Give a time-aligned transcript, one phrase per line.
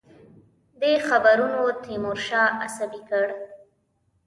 [0.79, 3.25] دې خبرونو تیمورشاه عصبي کړ.